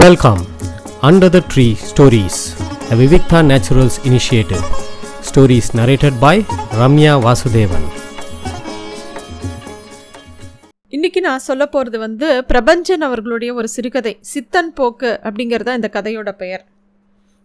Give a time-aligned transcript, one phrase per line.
[0.00, 0.42] Welcome
[1.06, 2.38] under the tree stories
[2.92, 4.62] a Vivikta naturals initiative
[5.28, 6.40] stories narrated by
[6.80, 7.84] Ramya Vasudevan
[10.92, 16.32] இன்னைக்கு நான் சொல்ல போகிறது வந்து பிரபஞ்சன் அவர்களுடைய ஒரு சிறுகதை சித்தன் போக்கு அப்படிங்கிறது தான் இந்த கதையோட
[16.42, 16.64] பெயர்.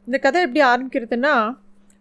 [0.07, 1.33] இந்த கதை எப்படி ஆரம்பிக்கிறதுனா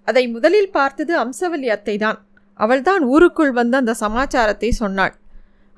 [0.08, 2.20] அதை முதலில் பார்த்தது அம்சவல்லி அத்தை தான்
[2.60, 5.16] அவள்தான் ஊருக்குள் வந்து அந்த சமாச்சாரத்தை சொன்னாள்.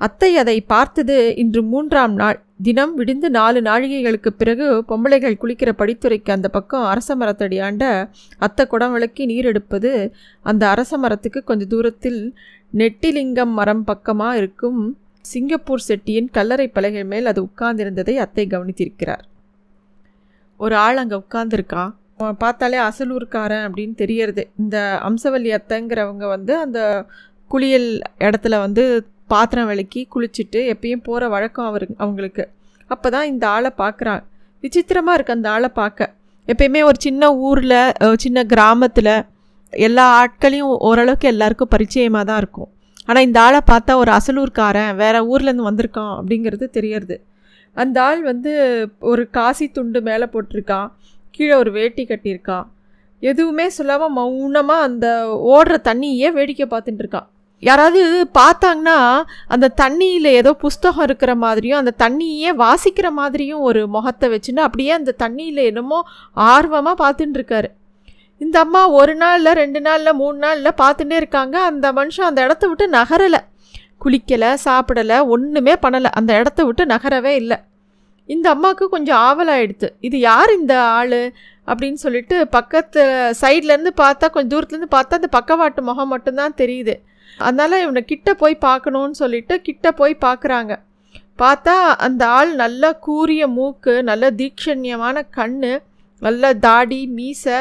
[0.01, 2.39] அத்தை அதை பார்த்தது இன்று மூன்றாம் நாள்.
[2.61, 7.85] தினம் விடிந்து நாலு நாழிகைகளுக்கு பிறகு பொம்பளைகள் குளிக்கிற படித்துறைக்கு அந்த பக்கம் அரச மரத்தடியாண்ட
[8.39, 9.91] அத்தை குடம் விளக்கி நீர் எடுப்பது
[10.43, 12.21] அந்த அரச மரத்துக்கு கொஞ்சம் தூரத்தில்
[12.75, 14.81] நெட்டிலிங்கம் மரம் பக்கமாக இருக்கும்
[15.25, 19.25] சிங்கப்பூர் செட்டியின் கல்லறை பலகை மேல் அது உட்கார்ந்திருந்ததை அத்தை கவனித்திருக்கிறார்.
[20.61, 21.85] ஒரு ஆள் அங்கே உட்கார்ந்துருக்கா?
[22.39, 24.43] பார்த்தாலே அசலூர்காரன் அப்படின்னு தெரியறது.
[24.57, 24.77] இந்த
[25.09, 26.81] அம்சவல்லி அத்தைங்கிறவங்க வந்து அந்த
[27.51, 28.85] குளியல் இடத்துல வந்து
[29.33, 32.45] பாத்திரம் விளக்கி குளிச்சுட்டு எப்பயும் போகிற வழக்கம் அவர் அவங்களுக்கு.
[32.93, 34.23] அப்போ தான் இந்த ஆளை பார்க்குறான்
[34.65, 36.15] விசித்திரமாக இருக்குது அந்த ஆளை பார்க்க
[36.49, 37.81] எப்பயுமே ஒரு சின்ன ஊரில்
[38.25, 39.15] சின்ன கிராமத்தில்
[39.73, 42.71] எல்லா ஆட்களையும் ஓரளவுக்கு எல்லாருக்கும் பரிச்சயமாக தான் இருக்கும்.
[43.09, 47.17] ஆனால் இந்த ஆளை பார்த்தா ஒரு அசலூர்காரன் வேறு ஊர்லேருந்து வந்திருக்கான் அப்படிங்கிறது தெரியறது
[47.77, 48.53] அந்த ஆள் வந்து
[49.11, 50.89] ஒரு காசி துண்டு மேலே போட்டிருக்கான்.
[51.35, 52.67] கீழே ஒரு வேட்டி கட்டியிருக்கான்.
[53.23, 55.07] எதுவுமே சொல்லாமல் மௌனமாக அந்த
[55.55, 57.29] ஓடுற தண்ணியே வேடிக்கை பார்த்துட்டுருக்கான்
[57.63, 58.03] யாராவது
[58.39, 64.91] பார்த்தாங்கன்னா அந்த தண்ணியில் ஏதோ புஸ்தகம் இருக்கிற மாதிரியும் அந்த தண்ணியே வாசிக்கிற மாதிரியும் ஒரு முகத்தை வச்சுன்னு அப்படியே
[64.91, 65.99] அந்த தண்ணியில் என்னமோ
[66.33, 67.71] ஆர்வமாக பார்த்துட்டு இருக்காரு
[68.41, 71.61] இந்த அம்மா ஒரு நாளில் ரெண்டு நாளில் மூணு நாளில் பார்த்துட்டே இருக்காங்க.
[71.61, 73.41] அந்த மனுஷன் அந்த இடத்த விட்டு நகரலை.
[74.05, 76.05] குளிக்கலை சாப்பிடலை ஒன்றுமே பண்ணலை.
[76.05, 77.59] அந்த இடத்த விட்டு நகரவே இல்லை.
[78.27, 81.21] இந்த அம்மாவுக்கு கொஞ்சம் ஆவலாயிடுது இது யார் இந்த ஆள்?
[81.67, 83.01] அப்படின்னு சொல்லிட்டு பக்கத்து
[83.41, 86.95] சைட்லேருந்து பார்த்தா கொஞ்சம் தூரத்துலேருந்து பார்த்தா அந்த பக்கவாட்டு முகம் மட்டும்தான் தெரியுது.
[87.47, 90.73] அதனால் இவனை கிட்ட போய் பார்க்கணுன்னு சொல்லிட்டு கிட்ட போய் பார்க்குறாங்க.
[91.43, 91.75] பார்த்தா
[92.07, 95.59] அந்த ஆள் நல்ல கூரிய மூக்கு நல்ல தீக்ஷண்யமான கண்
[96.23, 97.59] நல்ல தாடி மீசை.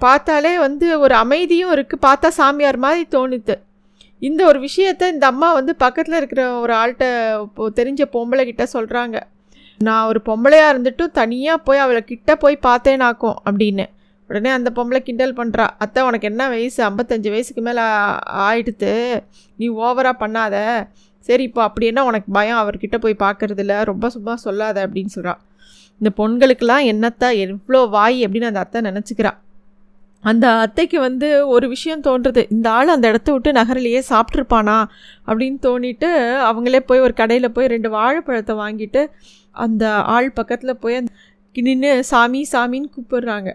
[0.00, 3.54] பார்த்தாலே வந்து ஒரு அமைதியும் இருக்குது பார்த்தா சாமியார் மாதிரி தோணுது.
[4.22, 7.06] இந்த ஒரு விஷயத்த இந்த அம்மா வந்து பக்கத்தில் இருக்கிற ஒரு ஆள்கிட்ட
[7.78, 9.16] தெரிஞ்ச பொம்பளை கிட்ட சொல்கிறாங்க
[9.80, 13.86] நான் ஒரு பொம்பளையாக இருந்துட்டும் தனியாக போய் அவளை கிட்ட போய் பார்த்தேனாக்கும் அப்படின்னு.
[14.30, 16.78] உடனே அந்த பொம்பளை கிண்டல் பண்ணுறா அத்தை உனக்கு என்ன வயசு?
[16.88, 17.84] ஐம்பத்தஞ்சு வயசுக்கு மேலே
[18.46, 18.92] ஆயிடுத்து.
[19.58, 20.56] நீ ஓவராக பண்ணாத.
[21.28, 22.60] சரி இப்போ அப்படி என்ன உனக்கு பயம்?
[22.62, 25.42] அவர்கிட்ட போய் பார்க்கறதில்ல ரொம்ப சும்மா சொல்லாத அப்படின்னு சொல்கிறான்
[26.00, 29.32] இந்த பொண்களுக்கெல்லாம் என்னத்தா எவ்வளோ வாய் அப்படின்னு அந்த அத்தை நினச்சிக்கிறா.
[30.24, 34.76] அந்த அத்தைக்கு வந்து ஒரு விஷயம் தோன்றுறது இந்த ஆள் அந்த இடத்த விட்டு நகரிலேயே சாப்பிட்ருப்பானா
[35.28, 36.10] அப்படின்னு தோணிட்டு
[36.48, 39.02] அவங்களே போய் ஒரு கடையில் போய் ரெண்டு வாழைப்பழத்தை வாங்கிட்டு
[39.64, 39.84] அந்த
[40.14, 40.98] ஆள் பக்கத்தில் போய்
[41.56, 43.50] நின்று சாமி சாமின்னு கூப்பிடுறாங்க.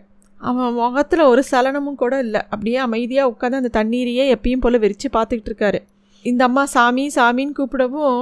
[0.50, 2.42] அவன் முகத்தில் ஒரு சலனமும் கூட இல்லை.
[2.54, 5.80] அப்படியே அமைதியாக உட்காந்து அந்த தண்ணீரையே எப்பயும் போல் வெறிச்சு பார்த்துக்கிட்டு இருக்காரு.
[6.26, 8.20] இந்த அம்மா சாமி சாமின்னு கூப்பிடவும்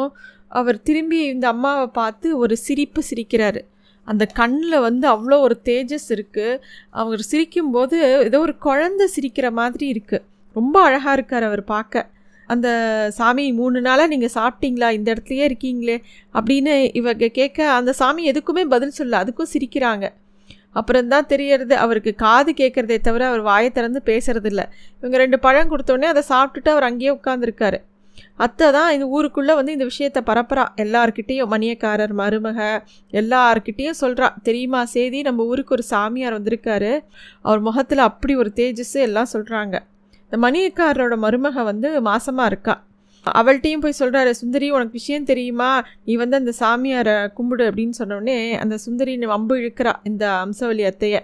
[0.60, 3.62] அவர் திரும்பி இந்த அம்மாவை பார்த்து ஒரு சிரிப்பு சிரிக்கிறாரு.
[4.08, 6.60] அந்த கண்ணில் வந்து அவ்வளோ ஒரு தேஜஸ் இருக்குது
[7.02, 12.10] அவர் சிரிக்கும்போது ஏதோ ஒரு குழந்த சிரிக்கிற மாதிரி இருக்குது ரொம்ப அழகாக இருக்கார் அவர் பார்க்க.
[12.50, 12.68] அந்த
[13.18, 14.88] சாமி மூணு நாளாக நீங்கள் சாப்பிட்டீங்களா?
[14.98, 15.98] இந்த இடத்துலையே இருக்கீங்களே?
[16.38, 20.08] அப்படின்னு இவங்க கேட்க அந்த சாமி எதுக்குமே பதில் சொல்ல அதுக்கும் சிரிக்கிறாங்க.
[20.76, 21.76] அப்புறம்தான் தெரியறது.
[21.86, 24.62] அவருக்கு காது கேட்குறதே தவிர அவர் வாயை திறந்து பேசுறதில்ல.
[25.00, 27.80] இவங்க ரெண்டு பழம் கொடுத்தோடனே அதை சாப்பிட்டுட்டு அவர் அங்கேயே உட்காந்துருக்காரு
[28.44, 30.64] அத்தை தான் இந்த ஊருக்குள்ளே வந்து இந்த விஷயத்தை பரப்புறா.
[30.84, 32.60] எல்லார்கிட்டேயும் மணியக்காரர் மருமக
[33.20, 36.92] எல்லார்கிட்டேயும் சொல்கிறா தெரியுமா செய்தி நம்ம ஊருக்கு ஒரு சாமியார் வந்திருக்காரு.
[37.48, 39.76] அவர் முகத்தில் அப்படி ஒரு தேஜஸ் எல்லாம் சொல்கிறாங்க
[40.26, 42.76] இந்த மணியக்காரரோட மருமக வந்து மாசமாக இருக்கா.
[43.26, 45.86] அவள்கிட்டையும் போய் சொல்கிறாரு சுந்தரி உனக்கு விஷயம் தெரியுமா?
[46.06, 51.20] நீ வந்து அந்த சாமியாரை கும்பிடு அப்படின்னு சொன்னோடனே அந்த சுந்தரி வம்பு இழுக்கிறா இந்த அம்சவல்லி அத்தையை.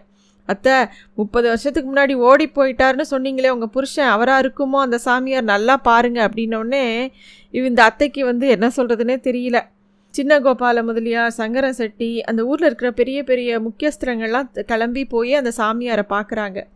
[0.45, 0.73] அத்தை
[1.13, 4.79] முப்பது வருஷத்துக்கு முன்னாடி ஓடி போயிட்டாருன்னு சொன்னீங்களே உங்கள் புருஷன் அவராக இருக்குமோ?
[4.79, 7.11] அந்த சாமியார் நல்லா பாருங்க அப்படின்னோடனே
[7.51, 9.61] இவ இந்த அத்தைக்கு வந்து என்ன சொல்கிறதுனே தெரியல.
[10.09, 16.03] சின்ன கோபால முதலியார் சங்கரன் செட்டி அந்த ஊரில் இருக்கிற பெரிய பெரிய முக்கியஸ்திரங்கள்லாம் கிளம்பி போய் அந்த சாமியாரை
[16.09, 16.67] பார்க்குறாங்க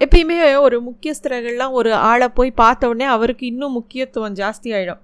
[0.00, 5.02] எப்பயுமே ஒரு முக்கியஸ்தர்கள்லாம் ஒரு ஆளை போய் பார்த்த உடனே அவருக்கு இன்னும் முக்கியத்துவம் ஜாஸ்தி ஆகிடும்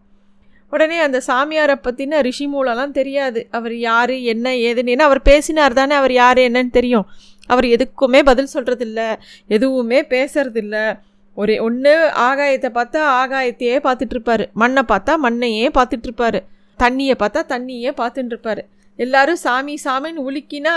[0.71, 3.49] உடனே அந்த சாமியாரை பற்றின ரிஷி மூலம்லாம் தெரியாது.
[3.51, 4.93] அவர் யார் என்ன ஏதுன்னு.
[4.95, 7.07] ஏன்னா அவர் பேசினார் தானே அவர் யார் என்னன்னு தெரியும்.
[7.47, 9.01] அவர் எதுக்குமே பதில் சொல்கிறதில்ல
[9.49, 10.99] எதுவுமே பேசுறதில்ல.
[11.35, 16.41] ஒரே ஒன்று ஆகாயத்தை பார்த்தா ஆகாயத்தையே பார்த்துட்ருப்பாரு மண்ணை பார்த்தா மண்ணையே பார்த்துட்ருப்பாரு
[16.79, 18.63] தண்ணியை பார்த்தா தண்ணியே பார்த்துட்டுருப்பாரு.
[18.97, 20.75] எல்லாரும் சாமி சாமின்னு உலுக்கினா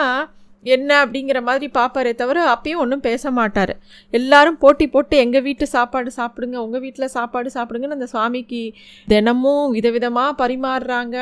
[0.63, 3.73] என்ன அப்படிங்கிற மாதிரி பார்ப்பாரே தவிர அப்பயும் ஒன்றும் பேச மாட்டார்.
[4.19, 8.61] எல்லாரும் போட்டி போட்டு எங்கள் வீட்டு சாப்பாடு சாப்பிடுங்க உங்கள் வீட்டில் சாப்பாடு சாப்பிடுங்கன்னு அந்த சுவாமிக்கு
[9.13, 11.17] தினமும் விதவிதமாக பரிமாறுறாங்க.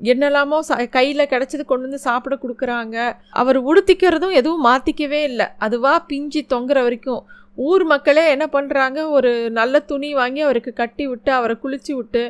[0.00, 2.96] என்னெல்லாமோ ச கையில் கிடச்சது கொண்டு வந்து சாப்பிட கொடுக்குறாங்க.
[3.42, 5.46] அவர் உடுத்திக்கிறதும் எதுவும் மாற்றிக்கவே இல்லை.
[5.66, 7.22] அதுவாக பிஞ்சு தொங்குற வரைக்கும்.
[7.68, 12.24] ஊர் மக்களே என்ன பண்ணுறாங்க ஒரு நல்ல துணி வாங்கி அவருக்கு கட்டி விட்டு அவரை குளிச்சு விட்டு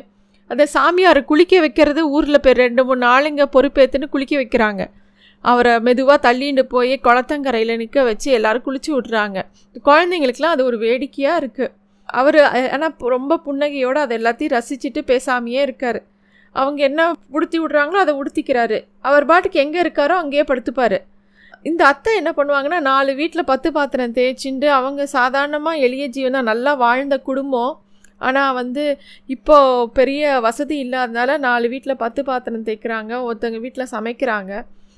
[0.49, 4.83] அந்த சாமியாரை குளிக்க வைக்கிறது ஊரில் இப்போ ரெண்டு மூணு நாளுங்க பொறுப்பேற்றுன்னு குளிக்க வைக்கிறாங்க.
[5.43, 9.39] அவரை மெதுவாக தள்ளிண்டு போய் குளத்தங்கரையில் நிற்க வச்சு எல்லோரும் குளிச்சு விட்றாங்க
[9.87, 11.73] குழந்தைங்களுக்குலாம் அது ஒரு வேடிக்கையாக இருக்குது
[12.09, 12.37] அவர்
[12.75, 15.99] ஆனால் ரொம்ப புன்னகையோடு அதை எல்லாத்தையும் ரசிச்சுட்டு பேசாமையே இருக்கார்.
[16.55, 17.01] அவங்க என்ன
[17.35, 18.77] உடுத்தி விட்றாங்களோ அதை உடுத்திக்கிறாரு.
[19.09, 20.97] அவர் பாட்டுக்கு எங்கே இருக்காரோ அங்கேயே படுத்துப்பார்.
[21.69, 27.15] இந்த அத்தை என்ன பண்ணுவாங்கன்னா நாலு வீட்டில் பத்து பாத்திரம் தேய்ச்சிண்டு அவங்க சாதாரணமாக எளிய ஜீவனாக நல்லா வாழ்ந்த
[27.29, 27.73] குடும்பம்.
[28.21, 28.83] ஆனால் வந்து
[29.35, 34.53] இப்போது பெரிய வசதி இல்லாதனால நாலு வீட்டில் பத்து பாத்திரம் தேய்க்கிறாங்க ஒருத்தவங்க வீட்டில் சமைக்கிறாங்க.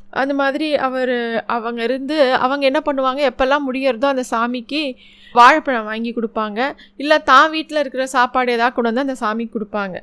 [0.09, 1.15] அந்த மாதிரி அவர்
[1.45, 3.21] அவங்க இருந்து அவங்க என்ன பண்ணுவாங்க?
[3.31, 4.81] எப்போல்லாம் முடியறதோ அந்த சாமிக்கு
[5.35, 6.59] வாழைப்பழம் வாங்கி கொடுப்பாங்க.
[6.97, 9.97] இல்லை தான் வீட்டில் இருக்கிற சாப்பாடு ஏதாவது கொண்டு வந்து அந்த சாமிக்கு கொடுப்பாங்க.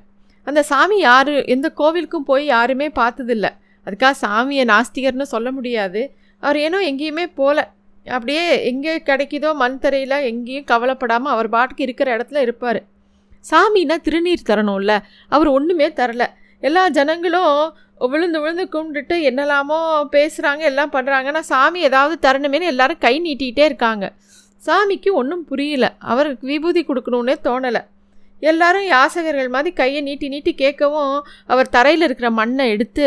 [0.45, 1.35] அந்த சாமி யார்?
[1.45, 3.47] எந்த கோவிலுக்கும் போய் யாருமே பார்த்ததில்ல.
[3.87, 6.03] அதுக்காக சாமியை நாஸ்திகர்னு சொல்ல முடியாது.
[6.39, 7.65] அவர் ஏனோ எங்கேயுமே போகல
[8.07, 12.81] அப்படியே எங்கே கிடைக்குதோ மண் தரையில் எங்கேயும் கவலைப்படாமல் அவர் பாட்டுக்கு இருக்கிற இடத்துல இருப்பார்.
[13.51, 14.99] சாமின்னா திருநீர் தரணும்ல.
[15.29, 16.25] அவர் ஒன்றுமே தரல.
[16.61, 19.79] எல்லா ஜனங்களும் விழுந்து விழுந்து கும்பிட்டுட்டு என்னெல்லாமோ
[20.15, 24.07] பேசுகிறாங்க எல்லாம் பண்ணுறாங்க ஆனால் சாமி ஏதாவது தரணுமேனு எல்லாரும் கை நீட்டிகிட்டே இருக்காங்க.
[24.67, 25.87] சாமிக்கு ஒன்றும் புரியல.
[26.13, 27.83] அவருக்கு விபூதி கொடுக்கணுன்னே தோணலை.
[28.41, 31.15] எல்லாரும் யாசகர்கள் மாதிரி கையை நீட்டி நீட்டி கேட்கவும்
[31.53, 33.07] அவர் தரையில் இருக்கிற மண்ணை எடுத்து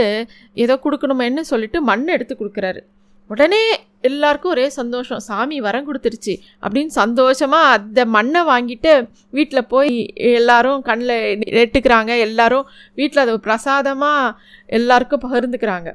[0.64, 2.82] ஏதோ கொடுக்கணுமேன்னு சொல்லிட்டு மண்ணை எடுத்து கொடுக்குறாரு.
[3.30, 3.62] உடனே
[4.10, 5.20] எல்லாருக்கும் ஒரே சந்தோஷம்.
[5.20, 6.34] சாமி வரம் கொடுத்துருச்சு.
[6.64, 8.94] அப்படின்னு சந்தோஷமாக அந்த மண்ணை வாங்கிட்டு
[9.38, 11.18] வீட்டில் போய் எல்லாரும் கண்ணில்
[11.58, 12.12] நெட்டுக்கிறாங்க.
[12.28, 14.38] எல்லாரும் வீட்டில் அதை பிரசாதமாக
[14.80, 15.92] எல்லாருக்கும் பகிர்ந்துக்கிறாங்க.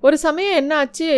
[0.00, 1.10] ஒரு சமயம் என்னாச்சு?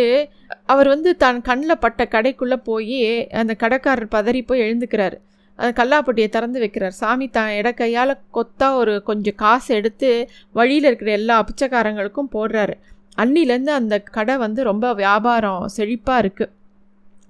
[0.65, 2.99] அவர் வந்து தன் கண்ணில் பட்ட கடைக்குள்ளே போய்
[3.41, 5.17] அந்த கடைக்காரர் பதறி போய் எழுந்துக்கிறாரு.
[5.59, 6.97] அந்த கல்லாப்பட்டியை திறந்து வைக்கிறார்.
[7.01, 10.09] சாமி தான் இடக்கையால் கொத்தா ஒரு கொஞ்சம் காசு எடுத்து
[10.51, 12.75] வழியில் இருக்கிற எல்லா பிச்சைக்காரங்களுக்கும் போடுறாரு.
[13.23, 16.53] அன்னிலேருந்து அந்த கடை வந்து ரொம்ப வியாபாரம் செழிப்பாக இருக்குது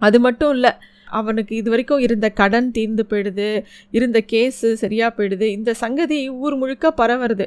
[0.01, 0.71] அது மட்டும் இல்லை
[1.17, 3.49] அவனுக்கு இது வரைக்கும் இருந்த கடன் தீர்ந்து போயிடுது
[3.97, 7.45] இருந்த கேஸு சரியாக போயிடுது இந்த சங்கதி ஊர் முழுக்க பரவுறது.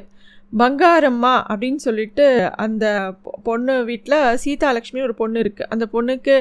[0.53, 2.25] பங்காரம்மா அப்படின்னு சொல்லிட்டு
[2.63, 2.85] அந்த
[3.43, 6.35] பொண்ணு வீட்டில் சீதாலட்சுமி ஒரு பொண்ணு இருக்குது அந்த பொண்ணுக்கு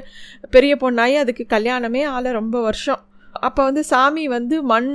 [0.55, 3.03] பெரிய பொண்ணாகி அதுக்கு கல்யாணமே ஆள ரொம்ப வருஷம்.
[3.49, 4.91] அப்போ வந்து சாமி வந்து மண்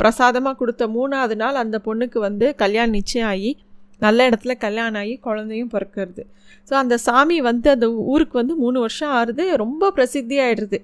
[0.00, 3.52] பிரசாதமாக கொடுத்த மூணாவது நாள் அந்த பொண்ணுக்கு வந்து கல்யாணம் நிச்சயம் ஆகி
[4.04, 6.22] நல்ல இடத்துல கல்யாணம் ஆகி குழந்தையும் பிறக்கிறது.
[6.68, 10.80] ஸோ அந்த சாமி வந்து அந்த ஊருக்கு வந்து மூணு வருஷம் ஆறுது ரொம்ப பிரசித்தி ஆகிடுது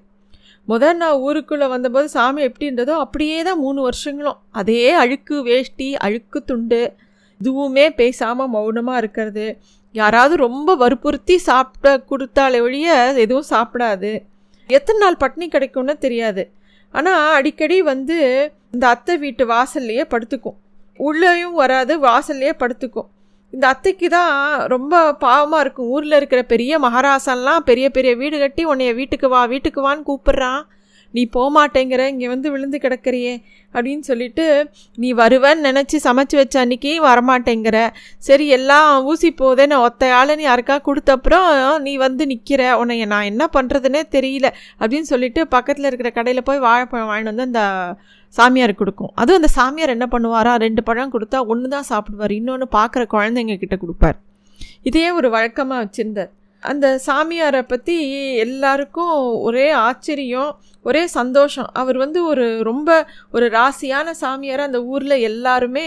[0.68, 4.38] முதல் நான் ஊருக்குள்ளே வந்தபோது சாமி எப்படின்றதோ அப்படியே தான் மூணு வருஷங்களும்.
[4.60, 6.80] அதே அழுக்கு வேஷ்டி அழுக்கு துண்டு
[7.40, 9.46] இதுவுமே பேசாமல் மௌனமாக இருக்கிறது.
[9.94, 14.12] யாராவது ரொம்ப வற்புறுத்தி சாப்பிட கொடுத்தாலே ஒழிய எதுவும் சாப்பிடாது.
[14.76, 16.42] எத்தனை நாள் பட்னி கிடைக்கும்னு தெரியாது.
[16.94, 18.18] ஆனால் அடிக்கடி வந்து
[18.74, 20.58] இந்த அத்தை வீட்டு வாசல்லையே படுத்துக்கும்.
[21.06, 23.08] உள்ளேயும் வராது வாசல்லையே படுத்துக்கும்.
[23.54, 24.32] இந்த அத்தைக்கு தான்
[24.72, 25.90] ரொம்ப பாவமாக இருக்கும்.
[25.94, 30.60] ஊரில் இருக்கிற பெரிய மகாராசன்லாம் பெரிய பெரிய வீடு கட்டி உன்னைய வீட்டுக்கு வா வீட்டுக்கு வான்னு கூப்பிட்றான்.
[31.16, 33.34] நீ போகமாட்டேங்கிற இங்கே வந்து விழுந்து கிடக்கிறியே
[33.74, 34.44] அப்படின்னு சொல்லிட்டு
[35.02, 37.78] நீ வருவேன்னு நினச்சி சமைச்சு வச்ச அன்றைக்கி வரமாட்டேங்கிற.
[38.28, 41.48] சரி எல்லாம் ஊசி போதே நான் ஒத்தையால் நீ யாருக்கா கொடுத்தப்புறம்
[41.86, 44.50] நீ வந்து நிற்கிற உன்னை நான் என்ன பண்ணுறதுனே தெரியல.
[44.80, 47.62] அப்படின்னு சொல்லிட்டு பக்கத்தில் இருக்கிற கடையில் போய் வாழைப்பழம் வாங்கிட்டு வந்து அந்த
[48.34, 49.12] சாமியார் கொடுக்கும்.
[49.20, 50.54] அதுவும் அந்த சாமியார் என்ன பண்ணுவாரா?
[50.66, 52.34] ரெண்டு பழம் கொடுத்தா ஒன்று தான் சாப்பிடுவார்.
[52.40, 54.18] இன்னொன்று பார்க்குற குழந்தைங்க கிட்ட கொடுப்பார்.
[54.88, 56.32] இதே ஒரு வழக்கமாக வச்சுருந்தார்.
[56.62, 57.96] அந்த சாமியாரை பற்றி
[58.44, 59.14] எல்லாருக்கும்
[59.48, 60.50] ஒரே ஆச்சரியம்
[60.84, 61.70] ஒரே சந்தோஷம்.
[61.80, 62.90] அவர் வந்து ஒரு ரொம்ப
[63.36, 65.86] ஒரு ராசியான சாமியாரை அந்த ஊரில் எல்லாருமே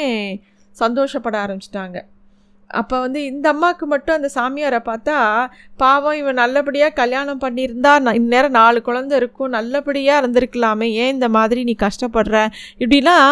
[0.76, 1.98] சந்தோஷப்பட ஆரம்பிச்சிட்டாங்க.
[2.70, 5.18] அப்போ வந்து இந்த அம்மாவுக்கு மட்டும் அந்த சாமியாரை பார்த்தா
[5.82, 11.76] பாவம் இவன் நல்லபடியாக கல்யாணம் பண்ணியிருந்தா இந்நேரம் நாலு குழந்த இருக்கும் நல்லபடியாக இருந்திருக்கலாமே ஏன் இந்த மாதிரி நீ
[11.86, 12.38] கஷ்டப்படுற?
[12.84, 13.28] இப்படிலாம்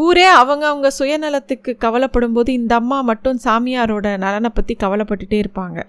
[0.00, 5.80] ஊரே அவங்க அவங்க சுயநலத்துக்கு கவலைப்படும் போது இந்த அம்மா மட்டும் சாமியாரோட நலனை பற்றி கவலைப்பட்டுட்டே இருப்பாங்க.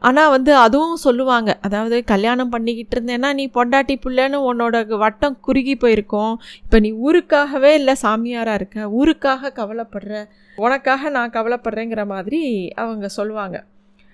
[0.00, 1.58] ஆனால் வந்து அதுவும் சொல்லுவாங்க.
[1.60, 6.34] அதாவது கல்யாணம் பண்ணிக்கிட்டு இருந்தேன்னா நீ பொண்டாட்டி பிள்ளைன்னு உன்னோட வட்டம் குறுகி போயிருக்கோம்.
[6.62, 8.80] இப்போ நீ ஊருக்காகவே இல்லை சாமியாராக இருக்க.
[8.80, 10.24] ஊருக்காக கவலைப்படுற.
[10.56, 13.64] உனக்காக நான் கவலைப்படுறேங்கிற மாதிரி அவங்க சொல்லுவாங்க.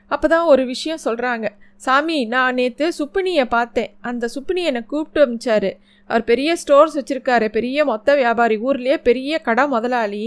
[0.08, 3.94] அப்போ தான் ஒரு விஷயம் சொல்கிறாங்க சாமி நான் நேற்று சுப்பினியை பார்த்தேன்.
[4.00, 5.70] அந்த சுப்பினி என்னை கூப்பிட்டு அமிச்சாரு.
[6.12, 7.48] அவர் பெரிய ஸ்டோர்ஸ் வச்சுருக்காரு.
[7.48, 10.26] பெரிய மொத்த வியாபாரி ஊர்லேயே பெரிய கடை முதலாளி.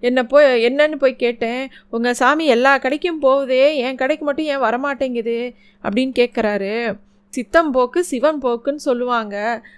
[0.00, 1.70] என்னை போய் என்னன்னு போய் கேட்டேன்.
[1.90, 3.64] உங்கள் சாமி எல்லா கடைக்கும் போகுதே.
[3.76, 5.38] என் கடைக்கு மட்டும் ஏன் வரமாட்டேங்குது?
[5.82, 6.74] அப்படின்னு கேட்குறாரு
[7.28, 9.34] சித்தம் போக்கு சிவன் போக்குன்னு சொல்லுவாங்க.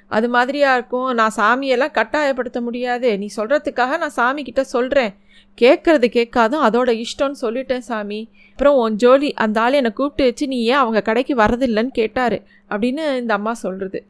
[0.09, 1.11] அது மாதிரியாக இருக்கும்.
[1.15, 3.09] நான் சாமியெல்லாம் கட்டாயப்படுத்த முடியாது.
[3.19, 5.13] நீ சொல்கிறதுக்காக நான் சாமி கிட்ட சொல்கிறேன்
[5.61, 8.21] கேட்குறது கேட்காதும் அதோட இஷ்டம்னு சொல்லிட்டேன் சாமி.
[8.51, 12.39] அப்புறம் உன் ஜோலி அந்த ஆள் என்னை கூப்பிட்டு வச்சு நீ ஏன் அவங்க கடைக்கு வரதில்லைன்னு கேட்டார்.
[12.71, 14.01] அப்படின்னு இந்த அம்மா சொல்கிறது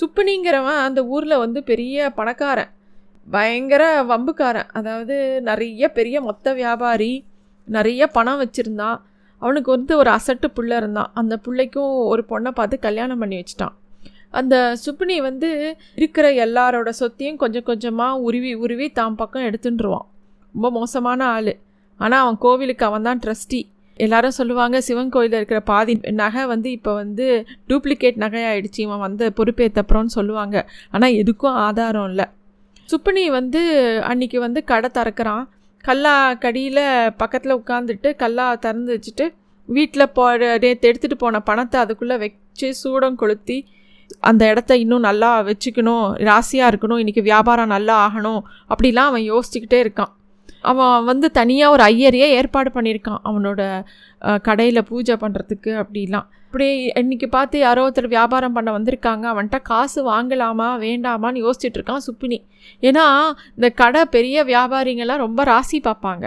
[0.00, 2.70] சுப்பினிங்கிறவன் அந்த ஊரில் வந்து பெரிய பணக்காரன்.
[3.26, 4.68] பயங்கர வம்புக்காரன்.
[4.72, 7.24] அதாவது நிறைய பெரிய மொத்த வியாபாரி
[7.68, 8.98] நிறைய பணம் வச்சுருந்தான்.
[9.38, 11.10] அவனுக்கு வந்து ஒரு அசட்டு பிள்ளை இருந்தான்.
[11.14, 13.74] அந்த பிள்ளைக்கும் ஒரு பொண்ணை பார்த்து கல்யாணம் பண்ணி வச்சிட்டான்.
[14.30, 20.06] அந்த சுப்பினி வந்து இருக்கிற எல்லாரோட சொத்தையும் கொஞ்சம் கொஞ்சமாக உருவி உருவி தான் பக்கம் எடுத்துட்டுருவான்
[20.54, 21.52] ரொம்ப மோசமான ஆள்.
[22.00, 23.60] ஆனால் அவன் கோவிலுக்கு அவன் தான் ட்ரஸ்டி.
[24.04, 27.26] எல்லாரும் சொல்லுவாங்க சிவன் கோயிலில் இருக்கிற பாதி நகை வந்து இப்போ வந்து
[27.70, 30.56] டூப்ளிகேட் நகையாயிடுச்சு இவன் வந்து பொறுப்பேற்றப்புறம்னு சொல்லுவாங்க.
[30.94, 32.26] ஆனால் எதுக்கும் ஆதாரம் இல்லை.
[32.88, 33.60] சுப்பினி வந்து
[34.10, 35.44] அன்னைக்கு வந்து கடை திறக்கிறான்.
[35.84, 36.84] கல்லா கடியில்
[37.22, 39.26] பக்கத்தில் உட்காந்துட்டு கல்லா திறந்து வச்சுட்டு
[39.68, 40.24] வீட்டில் போ
[40.62, 43.56] நேற்று எடுத்துகிட்டு போன பணத்தை அதுக்குள்ளே வச்சு சூடம் கொளுத்தி
[44.28, 50.12] அந்த இடத்த இன்னும் நல்லா வச்சுக்கணும் ராசியாக இருக்கணும் இன்றைக்கி வியாபாரம் நல்லா ஆகணும் அப்படிலாம் அவன் யோசிச்சுக்கிட்டே இருக்கான்.
[50.70, 53.60] அவன் வந்து தனியாக ஒரு ஐயரையே ஏற்பாடு பண்ணியிருக்கான் அவனோட
[54.48, 56.26] கடையில் பூஜை பண்ணுறதுக்கு அப்படிலாம்.
[56.46, 59.24] அப்படியே இன்னைக்கு பார்த்து யாரோ ஒருத்தர் வியாபாரம் பண்ண வந்திருக்காங்க.
[59.32, 62.38] அவன்கிட்ட காசு வாங்கலாமா வேண்டாமான்னு யோசிச்சுட்டு இருக்கான் சுப்பினி.
[62.88, 63.04] ஏன்னா
[63.56, 66.24] இந்த கடை பெரிய வியாபாரிங்கெல்லாம் ரொம்ப ராசி பார்ப்பாங்க.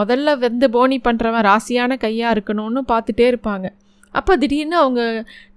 [0.00, 3.66] முதல்ல வந்து போனி பண்ணுறவன் ராசியான கையாக இருக்கணும்னு பார்த்துட்டே இருப்பாங்க.
[4.14, 5.02] அப்போ திடீர்னு அவங்க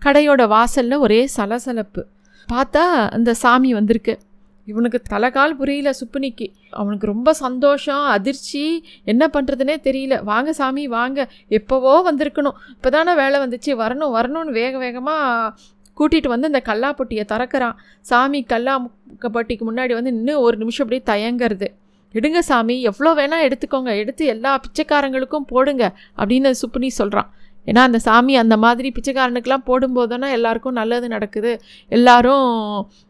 [0.05, 2.01] கடையோட வாசலில் ஒரே சலசலப்பு.
[2.47, 2.83] பார்த்தா
[3.17, 4.15] அந்த சாமி வந்திருக்கு.
[4.65, 6.47] இவனுக்கு தலைகால் புரியல சுப்பினிக்கு.
[6.69, 8.85] அவனுக்கு ரொம்ப சந்தோஷம் அதிர்ச்சி.
[9.03, 10.23] என்ன பண்ணுறதுனே தெரியல.
[10.23, 11.29] வாங்க சாமி வாங்க.
[11.49, 12.57] எப்போவோ வந்திருக்கணும்.
[12.69, 13.71] இப்போ தானே வேலை வந்துச்சு.
[13.83, 15.53] வரணும் வரணும்னு வேக வேகமாக
[15.97, 17.75] கூட்டிகிட்டு வந்து இந்த கல்லாப்பட்டியை திறக்கிறான்.
[18.01, 18.75] சாமி கல்லா
[19.21, 21.67] கல்லாப்பட்டிக்கு முன்னாடி வந்து இன்னும் ஒரு நிமிஷம் அப்படியே தயங்கிறது.
[22.13, 23.97] எடுங்க சாமி எவ்வளோ வேணால் எடுத்துக்கோங்க.
[23.97, 27.29] எடுத்து எல்லா பிச்சைக்காரங்களுக்கும் போடுங்க அப்படின்னு சுப்பினி சொல்கிறான்
[27.67, 31.51] ஏன்னா அந்த சாமி அந்த மாதிரி பிச்சைக்காரனுக்கெலாம் போடும்போதுனா எல்லாருக்கும் நல்லது நடக்குது.
[31.91, 32.47] எல்லாரும்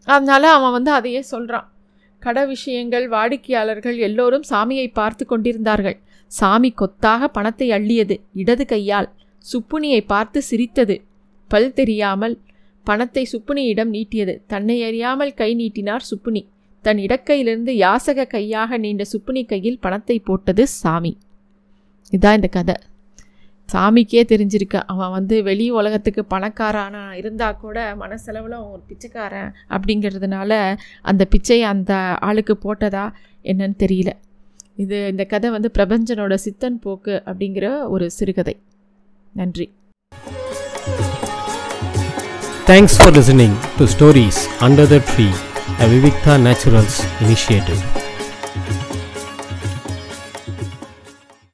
[0.08, 1.68] அதனால் அவன் வந்து அதையே சொல்கிறான்
[2.22, 5.98] கடை விஷயங்கள் வாடிக்கையாளர்கள் எல்லோரும் சாமியை பார்த்து கொண்டிருந்தார்கள்.
[6.32, 9.10] சாமி கொத்தாக பணத்தை அள்ளியது இடது கையால்.
[9.46, 10.96] சுப்புனியை பார்த்து சிரித்தது.
[11.52, 12.36] பல் தெரியாமல்
[12.88, 14.34] பணத்தை சுப்புனியிடம் நீட்டியது.
[14.48, 16.42] தன்னை அறியாமல் கை நீட்டினார் சுப்புனி.
[16.86, 21.14] தன் இடக்கையிலிருந்து யாசக கையாக நீண்ட சுப்புனி கையில் பணத்தை போட்டது சாமி.
[22.12, 22.76] இதான் இந்த கதை.
[23.70, 24.80] சாமிக்கே தெரிஞ்சிருக்கு.
[24.94, 30.52] அவன் வந்து வெளி உலகத்துக்கு பணக்காரானா இருந்தால் கூட மனசெலவில் அவன் ஒரு பிச்சைக்காரன் அப்படிங்கிறதுனால
[31.02, 31.94] அந்த பிச்சை அந்த
[32.30, 33.06] ஆளுக்கு போட்டதா
[33.52, 34.12] என்னன்னு தெரியல.
[34.84, 38.56] இது இந்த கதை வந்து பிரபஞ்சனோட சித்தன் போக்கு அப்படிங்கிற ஒரு சிறுகதை.
[39.34, 39.68] நன்றி.
[42.70, 45.28] Thanks for listening to stories under the tree
[45.84, 47.82] a Vivikta naturals initiative